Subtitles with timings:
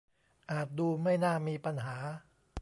[0.51, 1.95] อาจดูไม่น่ามีปัญหา